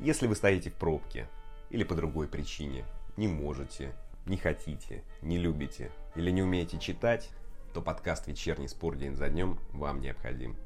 Если 0.00 0.28
вы 0.28 0.36
стоите 0.36 0.70
в 0.70 0.74
пробке 0.74 1.26
или 1.70 1.82
по 1.82 1.96
другой 1.96 2.28
причине, 2.28 2.84
не 3.16 3.26
можете, 3.26 3.90
не 4.26 4.36
хотите, 4.36 5.02
не 5.22 5.38
любите 5.38 5.90
или 6.14 6.30
не 6.30 6.40
умеете 6.40 6.78
читать, 6.78 7.30
то 7.74 7.82
подкаст 7.82 8.28
«Вечерний 8.28 8.68
спор 8.68 8.94
день 8.94 9.16
за 9.16 9.28
днем» 9.28 9.58
вам 9.72 10.00
необходим. 10.00 10.56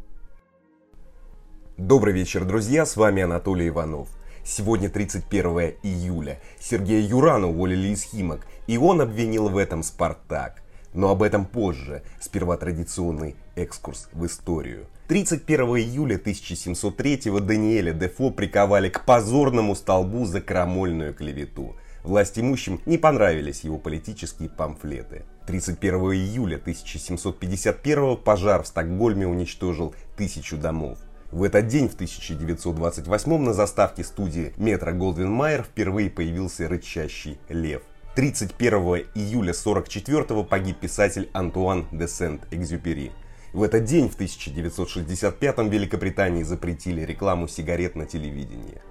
Добрый 1.79 2.13
вечер, 2.13 2.45
друзья, 2.45 2.85
с 2.85 2.95
вами 2.95 3.23
Анатолий 3.23 3.69
Иванов. 3.69 4.11
Сегодня 4.45 4.91
31 4.91 5.77
июля. 5.83 6.39
Сергея 6.61 7.01
Юрана 7.01 7.47
уволили 7.47 7.89
из 7.89 8.03
Химок, 8.03 8.47
и 8.67 8.77
он 8.77 9.01
обвинил 9.01 9.49
в 9.49 9.57
этом 9.57 9.83
«Спартак». 9.83 10.63
Но 10.95 11.11
об 11.11 11.23
этом 11.23 11.45
позже. 11.47 12.03
Сперва 12.21 12.57
традиционный 12.57 13.37
экскурс 13.55 14.09
в 14.13 14.27
историю. 14.27 14.87
31 15.09 15.61
июля 15.77 16.17
1703 16.17 17.41
Даниэля 17.41 17.93
Дефо 17.93 18.31
приковали 18.31 18.89
к 18.89 19.05
позорному 19.05 19.75
столбу 19.75 20.25
за 20.25 20.41
крамольную 20.41 21.15
клевету. 21.15 21.77
Власть 22.03 22.39
имущим 22.39 22.81
не 22.85 22.99
понравились 22.99 23.63
его 23.63 23.79
политические 23.79 24.49
памфлеты. 24.49 25.25
31 25.47 25.95
июля 26.13 26.57
1751 26.57 28.17
пожар 28.17 28.63
в 28.63 28.67
Стокгольме 28.67 29.27
уничтожил 29.27 29.95
тысячу 30.17 30.57
домов. 30.57 30.99
В 31.31 31.45
этот 31.45 31.67
день, 31.67 31.89
в 31.89 31.95
1928 31.95 33.39
на 33.39 33.55
заставке 33.55 34.05
студии 34.05 34.53
метро 34.59 34.93
Голдвин 34.93 35.31
Майер 35.31 35.63
впервые 35.63 36.11
появился 36.11 36.69
рычащий 36.69 37.39
лев. 37.49 37.83
31 38.15 39.07
июля 39.15 39.53
1944 39.53 40.45
погиб 40.45 40.77
писатель 40.79 41.31
Антуан 41.33 41.87
де 41.93 42.07
Сент-Экзюпери. 42.07 43.11
В 43.55 43.63
этот 43.63 43.85
день, 43.85 44.11
в 44.11 44.15
1965 44.17 45.57
в 45.57 45.71
Великобритании 45.71 46.43
запретили 46.43 47.01
рекламу 47.01 47.49
сигарет 47.49 47.97
на 47.97 48.05
телевидении. 48.05 48.83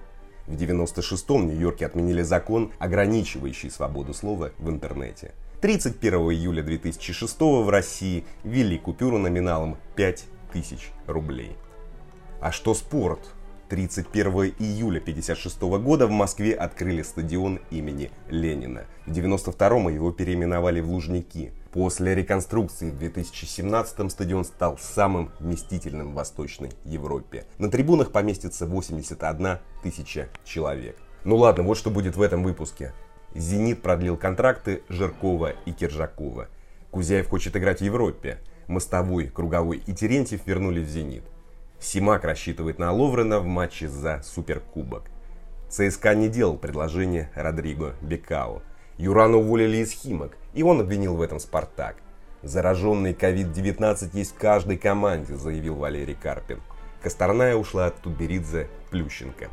В 0.48 0.54
1996-м 0.54 1.42
в 1.42 1.52
Нью-Йорке 1.52 1.86
отменили 1.86 2.22
закон, 2.22 2.72
ограничивающий 2.80 3.70
свободу 3.70 4.12
слова 4.12 4.50
в 4.58 4.68
интернете. 4.68 5.34
31 5.60 6.14
июля 6.32 6.64
2006 6.64 7.40
в 7.40 7.68
России 7.68 8.24
ввели 8.42 8.76
купюру 8.76 9.18
номиналом 9.18 9.76
5000 9.94 10.90
рублей. 11.06 11.56
А 12.40 12.50
что 12.50 12.74
спорт? 12.74 13.20
31 13.72 14.52
июля 14.58 14.98
1956 14.98 15.62
года 15.82 16.06
в 16.06 16.10
Москве 16.10 16.52
открыли 16.52 17.00
стадион 17.00 17.58
имени 17.70 18.10
Ленина. 18.28 18.84
В 19.06 19.12
1992 19.12 19.90
его 19.92 20.12
переименовали 20.12 20.80
в 20.80 20.90
Лужники. 20.90 21.54
После 21.72 22.14
реконструкции 22.14 22.90
в 22.90 22.98
2017 22.98 24.12
стадион 24.12 24.44
стал 24.44 24.76
самым 24.76 25.30
вместительным 25.40 26.10
в 26.10 26.14
Восточной 26.16 26.72
Европе. 26.84 27.46
На 27.56 27.70
трибунах 27.70 28.12
поместится 28.12 28.66
81 28.66 29.56
тысяча 29.82 30.28
человек. 30.44 30.98
Ну 31.24 31.36
ладно, 31.36 31.64
вот 31.64 31.78
что 31.78 31.88
будет 31.88 32.14
в 32.16 32.20
этом 32.20 32.42
выпуске. 32.42 32.92
«Зенит» 33.34 33.80
продлил 33.80 34.18
контракты 34.18 34.82
Жиркова 34.90 35.54
и 35.64 35.72
Киржакова. 35.72 36.48
Кузяев 36.90 37.26
хочет 37.30 37.56
играть 37.56 37.80
в 37.80 37.84
Европе. 37.84 38.38
Мостовой, 38.66 39.28
Круговой 39.28 39.78
и 39.78 39.94
Терентьев 39.94 40.46
вернулись 40.46 40.86
в 40.88 40.90
«Зенит». 40.90 41.24
Симак 41.82 42.24
рассчитывает 42.24 42.78
на 42.78 42.92
Ловрена 42.92 43.40
в 43.40 43.44
матче 43.44 43.88
за 43.88 44.22
Суперкубок. 44.22 45.02
ЦСКА 45.68 46.14
не 46.14 46.28
делал 46.28 46.56
предложение 46.56 47.30
Родриго 47.34 47.96
Бекао. 48.00 48.62
Юрана 48.98 49.38
уволили 49.38 49.78
из 49.78 49.90
Химок, 49.90 50.36
и 50.54 50.62
он 50.62 50.80
обвинил 50.80 51.16
в 51.16 51.22
этом 51.22 51.40
Спартак. 51.40 51.96
Зараженный 52.42 53.14
COVID-19 53.14 54.10
есть 54.12 54.34
в 54.34 54.38
каждой 54.38 54.76
команде, 54.76 55.34
заявил 55.34 55.74
Валерий 55.74 56.14
Карпин. 56.14 56.60
Косторная 57.02 57.56
ушла 57.56 57.86
от 57.86 57.96
Тутберидзе 57.96 58.68
Плющенко. 58.90 59.48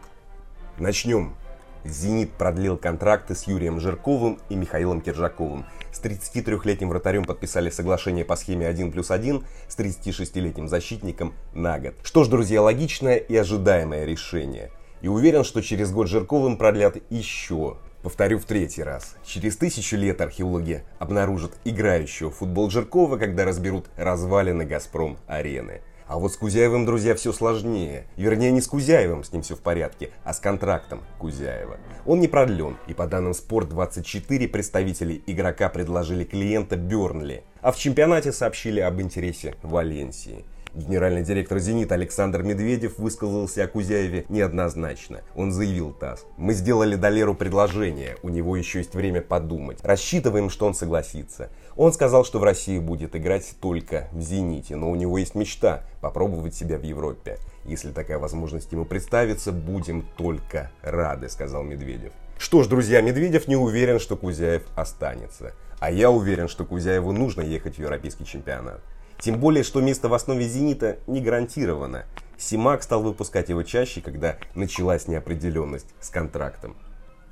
Начнем. 0.77 1.35
«Зенит» 1.83 2.31
продлил 2.31 2.77
контракты 2.77 3.35
с 3.35 3.43
Юрием 3.47 3.79
Жирковым 3.79 4.39
и 4.49 4.55
Михаилом 4.55 5.01
Киржаковым. 5.01 5.65
С 5.91 6.01
33-летним 6.01 6.89
вратарем 6.89 7.25
подписали 7.25 7.69
соглашение 7.69 8.25
по 8.25 8.35
схеме 8.35 8.67
1 8.67 8.91
плюс 8.91 9.11
1, 9.11 9.43
с 9.67 9.77
36-летним 9.77 10.67
защитником 10.67 11.33
на 11.53 11.79
год. 11.79 11.95
Что 12.03 12.23
ж, 12.23 12.27
друзья, 12.27 12.61
логичное 12.61 13.17
и 13.17 13.35
ожидаемое 13.35 14.05
решение. 14.05 14.71
И 15.01 15.07
уверен, 15.07 15.43
что 15.43 15.61
через 15.61 15.91
год 15.91 16.07
Жирковым 16.07 16.57
продлят 16.57 16.97
еще 17.09 17.77
Повторю 18.01 18.39
в 18.39 18.45
третий 18.45 18.81
раз. 18.81 19.17
Через 19.25 19.57
тысячу 19.57 19.97
лет 19.97 20.21
археологи 20.21 20.83
обнаружат 20.99 21.51
играющего 21.65 22.31
в 22.31 22.35
футбол 22.35 22.69
Жиркова, 22.69 23.17
когда 23.17 23.43
разберут 23.43 23.87
развалины 23.97 24.63
«Газпром-арены». 24.63 25.81
А 26.09 26.17
вот 26.17 26.33
с 26.33 26.37
Кузяевым, 26.37 26.87
друзья, 26.87 27.13
все 27.13 27.31
сложнее. 27.31 28.07
Вернее, 28.17 28.49
не 28.49 28.61
с 28.61 28.67
Кузяевым, 28.67 29.23
с 29.23 29.31
ним 29.31 29.43
все 29.43 29.55
в 29.55 29.59
порядке, 29.59 30.09
а 30.23 30.33
с 30.33 30.39
контрактом 30.39 31.03
Кузяева. 31.19 31.77
Он 32.07 32.19
не 32.19 32.27
продлен, 32.27 32.77
и 32.87 32.95
по 32.95 33.05
данным 33.05 33.33
Спорт24 33.33 34.47
представители 34.47 35.21
игрока 35.27 35.69
предложили 35.69 36.23
клиента 36.23 36.77
Бернли, 36.77 37.43
а 37.61 37.71
в 37.71 37.77
чемпионате 37.77 38.31
сообщили 38.31 38.79
об 38.79 38.99
интересе 38.99 39.53
Валенсии. 39.61 40.45
Генеральный 40.73 41.23
директор 41.23 41.57
«Зенита» 41.59 41.95
Александр 41.95 42.43
Медведев 42.43 42.99
высказался 42.99 43.63
о 43.63 43.67
Кузяеве 43.67 44.25
неоднозначно. 44.29 45.21
Он 45.35 45.51
заявил 45.51 45.91
ТАСС. 45.93 46.25
«Мы 46.37 46.53
сделали 46.53 46.95
Долеру 46.95 47.33
предложение, 47.33 48.17
у 48.21 48.29
него 48.29 48.55
еще 48.55 48.79
есть 48.79 48.93
время 48.93 49.21
подумать. 49.21 49.79
Рассчитываем, 49.81 50.49
что 50.49 50.67
он 50.67 50.75
согласится. 50.75 51.49
Он 51.75 51.91
сказал, 51.91 52.23
что 52.23 52.39
в 52.39 52.43
России 52.43 52.77
будет 52.77 53.15
играть 53.15 53.55
только 53.59 54.09
в 54.11 54.21
«Зените», 54.21 54.75
но 54.75 54.91
у 54.91 54.95
него 54.95 55.17
есть 55.17 55.35
мечта 55.35 55.83
попробовать 56.01 56.53
себя 56.53 56.77
в 56.77 56.83
Европе. 56.83 57.37
Если 57.65 57.91
такая 57.91 58.19
возможность 58.19 58.71
ему 58.71 58.85
представится, 58.85 59.51
будем 59.51 60.05
только 60.17 60.71
рады»,— 60.81 61.29
сказал 61.29 61.63
Медведев. 61.63 62.13
Что 62.39 62.63
ж, 62.63 62.67
друзья, 62.67 63.01
Медведев 63.01 63.49
не 63.49 63.57
уверен, 63.57 63.99
что 63.99 64.15
Кузяев 64.15 64.63
останется. 64.75 65.53
А 65.79 65.91
я 65.91 66.09
уверен, 66.09 66.47
что 66.47 66.63
Кузяеву 66.63 67.11
нужно 67.11 67.41
ехать 67.41 67.75
в 67.75 67.79
европейский 67.79 68.25
чемпионат. 68.25 68.81
Тем 69.19 69.37
более, 69.37 69.63
что 69.63 69.81
место 69.81 70.07
в 70.07 70.13
основе 70.13 70.47
«Зенита» 70.47 70.97
не 71.05 71.19
гарантировано. 71.19 72.05
Симак 72.37 72.83
стал 72.83 73.03
выпускать 73.03 73.49
его 73.49 73.63
чаще, 73.63 73.99
когда 73.99 74.37
началась 74.55 75.09
неопределенность 75.09 75.87
с 75.99 76.09
контрактом. 76.09 76.77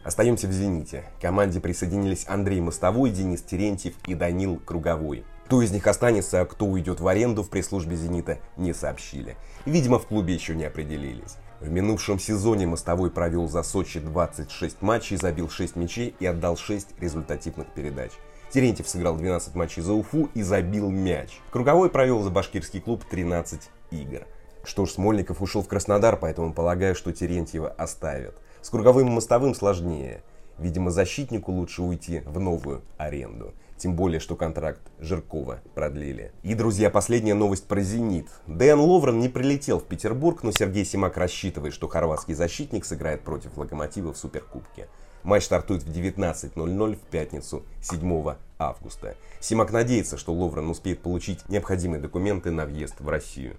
Остаемся 0.03 0.47
в 0.47 0.51
«Зените». 0.51 1.05
К 1.17 1.21
команде 1.21 1.61
присоединились 1.61 2.25
Андрей 2.27 2.59
Мостовой, 2.59 3.11
Денис 3.11 3.41
Терентьев 3.41 3.93
и 4.05 4.15
Данил 4.15 4.57
Круговой. 4.57 5.23
Кто 5.45 5.61
из 5.61 5.71
них 5.71 5.87
останется, 5.87 6.41
а 6.41 6.45
кто 6.45 6.65
уйдет 6.65 6.99
в 6.99 7.07
аренду 7.07 7.41
в 7.41 7.49
пресс-службе 7.49 7.95
«Зенита» 7.95 8.39
не 8.57 8.73
сообщили. 8.73 9.37
Видимо, 9.65 9.97
в 9.97 10.07
клубе 10.07 10.33
еще 10.33 10.55
не 10.55 10.65
определились. 10.65 11.37
В 11.61 11.69
минувшем 11.69 12.19
сезоне 12.19 12.67
Мостовой 12.67 13.11
провел 13.11 13.47
за 13.47 13.63
Сочи 13.63 13.99
26 14.01 14.81
матчей, 14.81 15.15
забил 15.15 15.49
6 15.49 15.77
мячей 15.77 16.13
и 16.19 16.25
отдал 16.25 16.57
6 16.57 16.99
результативных 16.99 17.67
передач. 17.73 18.11
Терентьев 18.51 18.87
сыграл 18.87 19.15
12 19.15 19.55
матчей 19.55 19.81
за 19.81 19.93
Уфу 19.93 20.29
и 20.33 20.41
забил 20.41 20.89
мяч. 20.89 21.39
Круговой 21.51 21.89
провел 21.89 22.21
за 22.21 22.29
башкирский 22.29 22.79
клуб 22.79 23.03
13 23.03 23.61
игр. 23.91 24.25
Что 24.63 24.85
ж, 24.85 24.91
Смольников 24.91 25.41
ушел 25.41 25.63
в 25.63 25.67
Краснодар, 25.67 26.17
поэтому 26.17 26.53
полагаю, 26.53 26.95
что 26.95 27.11
Терентьева 27.11 27.69
оставят. 27.69 28.35
С 28.61 28.69
Круговым 28.69 29.07
и 29.07 29.11
Мостовым 29.11 29.53
сложнее. 29.53 30.23
Видимо, 30.57 30.91
защитнику 30.91 31.51
лучше 31.51 31.83
уйти 31.83 32.21
в 32.25 32.39
новую 32.39 32.81
аренду. 32.97 33.53
Тем 33.77 33.95
более, 33.95 34.19
что 34.19 34.35
контракт 34.35 34.81
Жиркова 34.97 35.61
продлили. 35.75 36.31
И, 36.41 36.55
друзья, 36.55 36.89
последняя 36.89 37.35
новость 37.35 37.67
про 37.67 37.81
«Зенит». 37.81 38.27
Дэн 38.47 38.79
Ловрен 38.79 39.19
не 39.19 39.29
прилетел 39.29 39.79
в 39.79 39.85
Петербург, 39.85 40.41
но 40.41 40.51
Сергей 40.51 40.83
Симак 40.83 41.15
рассчитывает, 41.15 41.73
что 41.75 41.87
хорватский 41.87 42.33
защитник 42.33 42.85
сыграет 42.85 43.21
против 43.21 43.55
«Локомотива» 43.55 44.13
в 44.13 44.17
Суперкубке. 44.17 44.87
Матч 45.23 45.43
стартует 45.43 45.83
в 45.83 45.89
19.00 45.89 46.95
в 46.95 46.99
пятницу 46.99 47.63
7 47.81 48.35
августа. 48.59 49.15
Симак 49.39 49.71
надеется, 49.71 50.17
что 50.17 50.33
Ловрен 50.33 50.69
успеет 50.69 51.01
получить 51.01 51.47
необходимые 51.49 52.01
документы 52.01 52.51
на 52.51 52.65
въезд 52.65 52.95
в 52.99 53.09
Россию. 53.09 53.57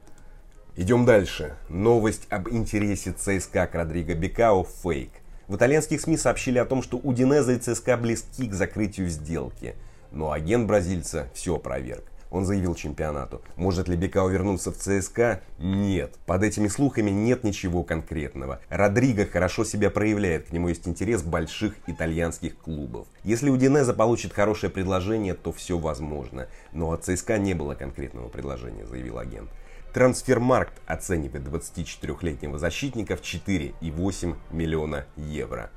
Идем 0.77 1.05
дальше. 1.05 1.57
Новость 1.69 2.27
об 2.31 2.49
интересе 2.49 3.13
ЦСКА 3.13 3.67
к 3.67 3.75
Родриго 3.75 4.15
Бекао– 4.15 4.65
фейк. 4.83 5.11
В 5.49 5.57
итальянских 5.57 6.01
СМИ 6.01 6.17
сообщили 6.17 6.59
о 6.59 6.65
том, 6.65 6.83
что 6.83 6.99
Удинеза 6.99 7.53
и 7.53 7.59
ЦСКА 7.59 7.97
близки 7.97 8.47
к 8.47 8.55
закрытию 8.55 9.09
сделки. 9.09 9.75
Но 10.13 10.31
агент 10.31 10.67
бразильца 10.67 11.29
все 11.35 11.57
опроверг. 11.57 12.05
Он 12.31 12.45
заявил 12.45 12.75
чемпионату. 12.75 13.43
Может 13.57 13.89
ли 13.89 13.97
Бекао 13.97 14.29
вернуться 14.29 14.71
в 14.71 14.77
ЦСКА? 14.77 15.41
Нет. 15.59 16.15
Под 16.27 16.43
этими 16.43 16.69
слухами 16.69 17.11
нет 17.11 17.45
ничего 17.45 17.83
конкретного. 17.83 18.61
Родриго 18.69 19.25
хорошо 19.25 19.65
себя 19.65 19.91
проявляет, 19.91 20.49
к 20.49 20.53
нему 20.53 20.69
есть 20.69 20.87
интерес 20.87 21.23
больших 21.23 21.75
итальянских 21.87 22.59
клубов. 22.59 23.07
Если 23.25 23.51
Удинеза 23.51 23.95
получит 23.95 24.33
хорошее 24.33 24.71
предложение, 24.71 25.35
то 25.35 25.53
все 25.53 25.79
возможно. 25.79 26.49
Но 26.73 26.93
от 26.93 27.05
ЦСКА 27.05 27.39
не 27.39 27.55
было 27.55 27.75
конкретного 27.75 28.29
предложения, 28.29 28.87
заявил 28.87 29.19
агент. 29.19 29.49
Трансфермаркт 29.93 30.75
оценивает 30.87 31.45
24-летнего 31.45 32.59
защитника 32.59 33.17
в 33.17 33.23
4,8 33.23 34.37
миллиона 34.51 35.07
евро. 35.17 35.71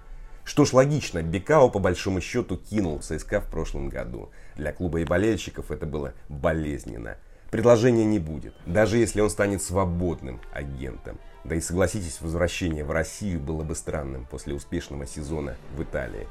Что 0.51 0.65
ж, 0.65 0.73
логично, 0.73 1.23
Бекао 1.23 1.69
по 1.69 1.79
большому 1.79 2.19
счету 2.19 2.57
кинул 2.57 2.99
ЦСКА 2.99 3.39
в 3.39 3.45
прошлом 3.45 3.87
году. 3.87 4.31
Для 4.57 4.73
клуба 4.73 4.99
и 4.99 5.05
болельщиков 5.05 5.71
это 5.71 5.85
было 5.85 6.13
болезненно. 6.27 7.15
предложения 7.51 8.03
не 8.03 8.19
будет, 8.19 8.53
даже 8.65 8.97
если 8.97 9.21
он 9.21 9.29
станет 9.29 9.61
свободным 9.61 10.41
агентом. 10.51 11.19
Да 11.45 11.55
и 11.55 11.61
согласитесь, 11.61 12.19
возвращение 12.19 12.83
в 12.83 12.91
Россию 12.91 13.39
было 13.39 13.63
бы 13.63 13.75
странным 13.75 14.27
после 14.29 14.53
успешного 14.53 15.07
сезона 15.07 15.55
в 15.77 15.83
Италии. 15.83 16.27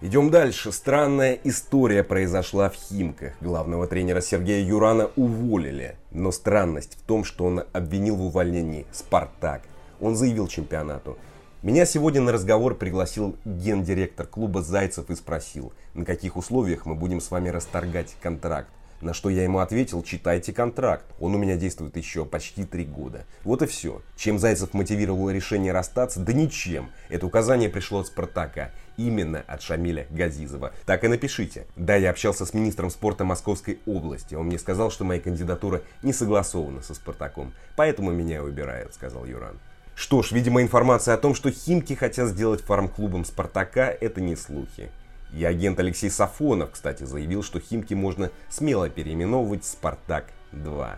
Идем 0.00 0.30
дальше. 0.30 0.72
Странная 0.72 1.38
история 1.44 2.02
произошла 2.02 2.70
в 2.70 2.76
Химках. 2.76 3.34
Главного 3.42 3.86
тренера 3.86 4.22
Сергея 4.22 4.66
Юрана 4.66 5.10
уволили. 5.16 5.96
Но 6.12 6.32
странность 6.32 6.96
в 6.98 7.02
том, 7.02 7.24
что 7.24 7.44
он 7.44 7.64
обвинил 7.74 8.16
в 8.16 8.22
увольнении 8.22 8.86
Спартак. 8.90 9.64
Он 10.00 10.16
заявил 10.16 10.48
чемпионату. 10.48 11.18
Меня 11.62 11.84
сегодня 11.84 12.22
на 12.22 12.32
разговор 12.32 12.74
пригласил 12.74 13.36
гендиректор 13.44 14.26
клуба 14.26 14.62
Зайцев 14.62 15.10
и 15.10 15.14
спросил, 15.14 15.74
на 15.92 16.06
каких 16.06 16.38
условиях 16.38 16.86
мы 16.86 16.94
будем 16.94 17.20
с 17.20 17.30
вами 17.30 17.50
расторгать 17.50 18.16
контракт. 18.22 18.70
На 19.02 19.12
что 19.12 19.28
я 19.28 19.42
ему 19.42 19.58
ответил, 19.58 20.02
читайте 20.02 20.54
контракт. 20.54 21.04
Он 21.20 21.34
у 21.34 21.38
меня 21.38 21.56
действует 21.56 21.98
еще 21.98 22.24
почти 22.24 22.64
три 22.64 22.86
года. 22.86 23.26
Вот 23.44 23.60
и 23.60 23.66
все. 23.66 24.00
Чем 24.16 24.38
Зайцев 24.38 24.72
мотивировал 24.72 25.28
решение 25.28 25.72
расстаться? 25.72 26.20
Да 26.20 26.32
ничем. 26.32 26.88
Это 27.10 27.26
указание 27.26 27.68
пришло 27.68 28.00
от 28.00 28.06
Спартака. 28.06 28.70
Именно 28.96 29.44
от 29.46 29.60
Шамиля 29.60 30.06
Газизова. 30.08 30.72
Так 30.86 31.04
и 31.04 31.08
напишите. 31.08 31.66
Да, 31.76 31.94
я 31.94 32.08
общался 32.08 32.46
с 32.46 32.54
министром 32.54 32.88
спорта 32.88 33.24
Московской 33.24 33.80
области. 33.84 34.34
Он 34.34 34.46
мне 34.46 34.58
сказал, 34.58 34.90
что 34.90 35.04
моя 35.04 35.20
кандидатура 35.20 35.82
не 36.02 36.14
согласована 36.14 36.80
со 36.80 36.94
Спартаком. 36.94 37.52
Поэтому 37.76 38.12
меня 38.12 38.42
убирают, 38.42 38.94
сказал 38.94 39.26
Юран. 39.26 39.58
Что 40.00 40.22
ж, 40.22 40.32
видимо, 40.32 40.62
информация 40.62 41.12
о 41.12 41.18
том, 41.18 41.34
что 41.34 41.50
Химки 41.50 41.92
хотят 41.92 42.28
сделать 42.28 42.62
фарм-клубом 42.62 43.26
Спартака, 43.26 43.94
это 44.00 44.22
не 44.22 44.34
слухи. 44.34 44.90
И 45.34 45.44
агент 45.44 45.78
Алексей 45.78 46.08
Сафонов, 46.08 46.70
кстати, 46.70 47.04
заявил, 47.04 47.42
что 47.42 47.60
Химки 47.60 47.92
можно 47.92 48.30
смело 48.48 48.88
переименовывать 48.88 49.66
«Спартак-2». 49.66 50.88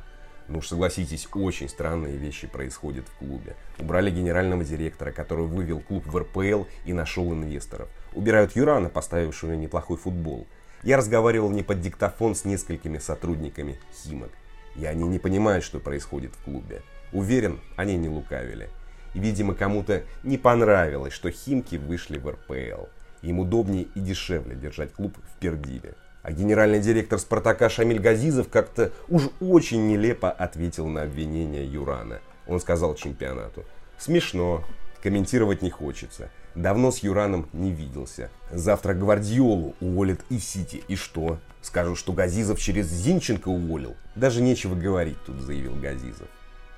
Ну 0.46 0.58
уж 0.58 0.68
согласитесь, 0.68 1.26
очень 1.34 1.68
странные 1.68 2.16
вещи 2.16 2.46
происходят 2.46 3.08
в 3.08 3.18
клубе. 3.18 3.56
Убрали 3.80 4.08
генерального 4.08 4.62
директора, 4.62 5.10
который 5.10 5.46
вывел 5.46 5.80
клуб 5.80 6.06
в 6.06 6.16
РПЛ 6.16 6.66
и 6.84 6.92
нашел 6.92 7.32
инвесторов. 7.32 7.88
Убирают 8.12 8.54
Юрана, 8.54 8.88
поставившего 8.88 9.54
неплохой 9.54 9.96
футбол. 9.96 10.46
Я 10.84 10.96
разговаривал 10.96 11.50
не 11.50 11.64
под 11.64 11.80
диктофон 11.80 12.36
с 12.36 12.44
несколькими 12.44 12.98
сотрудниками 12.98 13.80
Химок. 13.92 14.30
И 14.76 14.84
они 14.84 15.08
не 15.08 15.18
понимают, 15.18 15.64
что 15.64 15.80
происходит 15.80 16.36
в 16.36 16.44
клубе. 16.44 16.82
Уверен, 17.12 17.60
они 17.76 17.96
не 17.96 18.08
лукавили. 18.08 18.70
И, 19.14 19.20
видимо, 19.20 19.54
кому-то 19.54 20.02
не 20.22 20.38
понравилось, 20.38 21.12
что 21.12 21.30
Химки 21.30 21.76
вышли 21.76 22.18
в 22.18 22.28
РПЛ. 22.28 22.86
Им 23.22 23.38
удобнее 23.38 23.86
и 23.94 24.00
дешевле 24.00 24.56
держать 24.56 24.92
клуб 24.92 25.16
в 25.16 25.38
Пердиве. 25.38 25.94
А 26.22 26.32
генеральный 26.32 26.80
директор 26.80 27.18
«Спартака» 27.18 27.68
Шамиль 27.68 27.98
Газизов 27.98 28.48
как-то 28.48 28.92
уж 29.08 29.28
очень 29.40 29.88
нелепо 29.88 30.30
ответил 30.30 30.86
на 30.86 31.02
обвинение 31.02 31.66
Юрана. 31.66 32.20
Он 32.46 32.60
сказал 32.60 32.94
чемпионату. 32.94 33.64
«Смешно. 33.98 34.64
Комментировать 35.02 35.62
не 35.62 35.70
хочется. 35.70 36.30
Давно 36.54 36.92
с 36.92 36.98
Юраном 36.98 37.48
не 37.52 37.72
виделся. 37.72 38.30
Завтра 38.52 38.94
Гвардиолу 38.94 39.74
уволят 39.80 40.20
и 40.28 40.38
Сити. 40.38 40.82
И 40.86 40.94
что? 40.94 41.38
Скажут, 41.60 41.98
что 41.98 42.12
Газизов 42.12 42.60
через 42.60 42.86
Зинченко 42.86 43.48
уволил? 43.48 43.96
Даже 44.14 44.42
нечего 44.42 44.74
говорить 44.74 45.18
тут, 45.24 45.40
заявил 45.40 45.74
Газизов. 45.74 46.28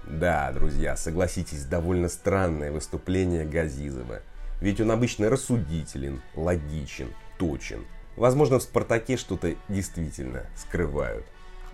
Да, 0.06 0.52
друзья, 0.52 0.96
согласитесь, 0.96 1.64
довольно 1.64 2.08
странное 2.08 2.70
выступление 2.70 3.44
Газизова. 3.44 4.20
Ведь 4.60 4.80
он 4.80 4.90
обычно 4.90 5.30
рассудителен, 5.30 6.20
логичен, 6.34 7.08
точен. 7.38 7.84
Возможно, 8.16 8.58
в 8.58 8.62
«Спартаке» 8.62 9.16
что-то 9.16 9.54
действительно 9.68 10.44
скрывают. 10.56 11.24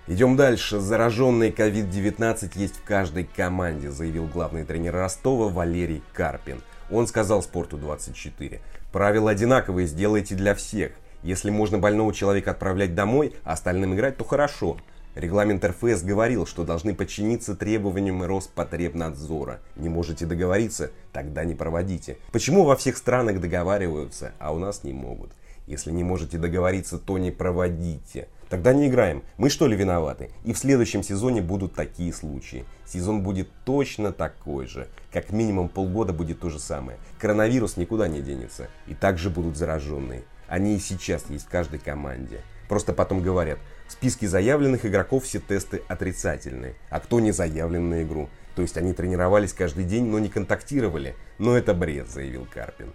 Идем 0.06 0.36
дальше. 0.36 0.80
Зараженный 0.80 1.50
COVID-19 1.50 2.52
есть 2.54 2.76
в 2.76 2.82
каждой 2.82 3.24
команде, 3.24 3.90
заявил 3.90 4.26
главный 4.26 4.64
тренер 4.64 4.94
Ростова 4.94 5.48
Валерий 5.48 6.02
Карпин. 6.12 6.62
Он 6.90 7.06
сказал 7.06 7.42
«Спорту-24». 7.42 8.60
Правила 8.92 9.30
одинаковые, 9.30 9.86
сделайте 9.86 10.34
для 10.34 10.54
всех. 10.54 10.92
Если 11.22 11.50
можно 11.50 11.78
больного 11.78 12.14
человека 12.14 12.52
отправлять 12.52 12.94
домой, 12.94 13.36
а 13.44 13.52
остальным 13.52 13.94
играть, 13.94 14.16
то 14.16 14.24
хорошо. 14.24 14.78
Регламент 15.16 15.64
РФС 15.64 16.02
говорил, 16.02 16.46
что 16.46 16.64
должны 16.64 16.94
подчиниться 16.94 17.56
требованиям 17.56 18.22
Роспотребнадзора. 18.22 19.58
Не 19.74 19.88
можете 19.88 20.24
договориться? 20.24 20.92
Тогда 21.12 21.44
не 21.44 21.56
проводите. 21.56 22.18
Почему 22.30 22.64
во 22.64 22.76
всех 22.76 22.96
странах 22.96 23.40
договариваются, 23.40 24.32
а 24.38 24.54
у 24.54 24.58
нас 24.58 24.84
не 24.84 24.92
могут? 24.92 25.32
Если 25.66 25.90
не 25.90 26.04
можете 26.04 26.38
договориться, 26.38 26.96
то 26.96 27.18
не 27.18 27.32
проводите. 27.32 28.28
Тогда 28.48 28.72
не 28.72 28.86
играем. 28.86 29.24
Мы 29.36 29.50
что 29.50 29.66
ли 29.66 29.76
виноваты? 29.76 30.30
И 30.44 30.52
в 30.52 30.58
следующем 30.58 31.02
сезоне 31.02 31.42
будут 31.42 31.74
такие 31.74 32.12
случаи. 32.12 32.64
Сезон 32.86 33.22
будет 33.22 33.48
точно 33.64 34.12
такой 34.12 34.66
же. 34.66 34.88
Как 35.12 35.30
минимум 35.30 35.68
полгода 35.68 36.12
будет 36.12 36.40
то 36.40 36.50
же 36.50 36.60
самое. 36.60 36.98
Коронавирус 37.18 37.76
никуда 37.76 38.06
не 38.06 38.20
денется. 38.20 38.68
И 38.86 38.94
также 38.94 39.28
будут 39.28 39.56
зараженные. 39.56 40.22
Они 40.48 40.76
и 40.76 40.80
сейчас 40.80 41.24
есть 41.30 41.46
в 41.46 41.48
каждой 41.48 41.78
команде. 41.80 42.42
Просто 42.68 42.92
потом 42.92 43.22
говорят, 43.22 43.58
в 43.90 43.92
списке 43.92 44.28
заявленных 44.28 44.86
игроков 44.86 45.24
все 45.24 45.40
тесты 45.40 45.82
отрицательные, 45.88 46.76
а 46.90 47.00
кто 47.00 47.18
не 47.18 47.32
заявлен 47.32 47.90
на 47.90 48.04
игру. 48.04 48.30
То 48.54 48.62
есть 48.62 48.76
они 48.76 48.92
тренировались 48.92 49.52
каждый 49.52 49.82
день, 49.82 50.06
но 50.06 50.20
не 50.20 50.28
контактировали. 50.28 51.16
Но 51.38 51.58
это 51.58 51.74
бред, 51.74 52.08
заявил 52.08 52.46
Карпин. 52.54 52.92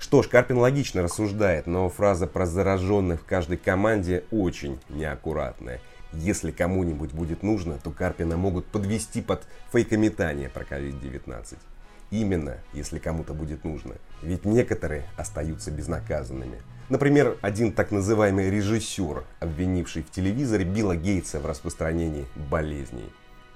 Что 0.00 0.24
ж, 0.24 0.28
Карпин 0.28 0.58
логично 0.58 1.02
рассуждает, 1.02 1.68
но 1.68 1.88
фраза 1.88 2.26
про 2.26 2.44
зараженных 2.44 3.20
в 3.20 3.24
каждой 3.24 3.56
команде 3.56 4.24
очень 4.32 4.80
неаккуратная. 4.88 5.80
Если 6.12 6.50
кому-нибудь 6.50 7.12
будет 7.12 7.44
нужно, 7.44 7.78
то 7.78 7.92
Карпина 7.92 8.36
могут 8.36 8.66
подвести 8.66 9.22
под 9.22 9.44
фейкометание 9.70 10.48
про 10.48 10.64
COVID-19. 10.64 11.56
Именно, 12.10 12.58
если 12.72 12.98
кому-то 12.98 13.34
будет 13.34 13.64
нужно. 13.64 13.94
Ведь 14.22 14.44
некоторые 14.44 15.04
остаются 15.16 15.70
безнаказанными. 15.70 16.58
Например, 16.88 17.36
один 17.40 17.72
так 17.72 17.90
называемый 17.90 18.48
режиссер, 18.48 19.24
обвинивший 19.40 20.02
в 20.02 20.10
телевизоре 20.10 20.64
Билла 20.64 20.94
Гейтса 20.94 21.40
в 21.40 21.46
распространении 21.46 22.26
болезней. 22.48 23.12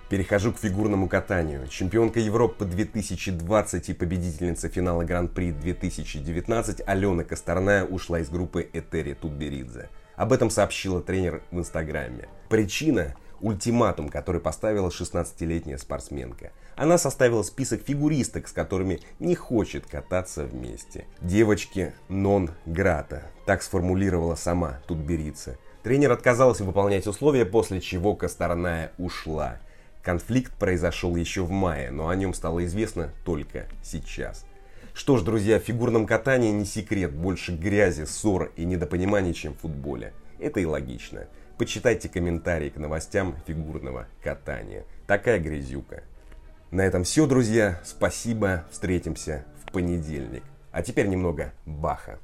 Перехожу 0.09 0.53
к 0.53 0.59
фигурному 0.59 1.09
катанию. 1.09 1.69
Чемпионка 1.69 2.19
Европы 2.19 2.65
2020 2.65 3.91
и 3.91 3.95
победительница 3.95 4.69
финала 4.69 5.05
Гран-при 5.05 5.53
2019 5.53 6.83
Алена 6.85 7.23
Косторная 7.23 7.85
ушла 7.85 8.19
из 8.19 8.29
группы 8.29 8.69
Этери 8.73 9.15
Тутберидзе. 9.15 9.89
Об 10.17 10.33
этом 10.33 10.51
сообщила 10.51 11.01
тренер 11.01 11.45
в 11.53 11.59
Инстаграме. 11.61 12.27
Причина– 12.49 13.15
ультиматум, 13.41 14.09
который 14.09 14.41
поставила 14.41 14.89
16-летняя 14.89 15.79
спортсменка. 15.79 16.51
Она 16.81 16.97
составила 16.97 17.43
список 17.43 17.83
фигуристок, 17.83 18.49
с 18.49 18.53
которыми 18.53 19.01
не 19.19 19.35
хочет 19.35 19.85
кататься 19.85 20.47
вместе. 20.47 21.05
Девочки 21.21 21.93
нон-грата, 22.09 23.25
так 23.45 23.63
сформулировала 23.63 24.35
сама 24.35 24.81
Тутберидзе. 24.89 25.59
Тренер 25.83 26.13
отказался 26.13 26.65
выполнять 26.65 27.07
условия, 27.07 27.45
после 27.45 27.83
чего 27.83 28.15
Косторная 28.15 28.93
ушла. 28.97 29.59
Конфликт 30.03 30.55
произошел 30.55 31.17
еще 31.17 31.43
в 31.43 31.51
мае, 31.51 31.91
но 31.91 32.09
о 32.09 32.17
нем 32.17 32.33
стало 32.33 32.65
известно 32.65 33.13
только 33.27 33.67
сейчас. 33.83 34.47
Что 34.95 35.19
ж, 35.19 35.23
друзья, 35.23 35.61
в 35.61 35.65
фигурном 35.65 36.07
катании 36.07 36.51
не 36.51 36.65
секрет, 36.65 37.13
больше 37.13 37.55
грязи, 37.55 38.07
ссор 38.07 38.53
и 38.57 38.65
недопониманий, 38.65 39.35
чем 39.35 39.53
в 39.53 39.59
футболе. 39.59 40.15
Это 40.39 40.61
и 40.61 40.65
логично. 40.65 41.27
Почитайте 41.59 42.09
комментарии 42.09 42.71
к 42.71 42.79
новостям 42.79 43.37
фигурного 43.47 44.07
катания. 44.23 44.87
Такая 45.07 45.39
грязюка. 45.39 46.05
На 46.71 46.83
этом 46.83 47.03
все, 47.03 47.27
друзья. 47.27 47.81
Спасибо. 47.85 48.65
Встретимся 48.71 49.45
в 49.65 49.73
понедельник. 49.73 50.45
А 50.71 50.83
теперь 50.83 51.09
немного 51.09 51.53
Баха. 51.67 52.21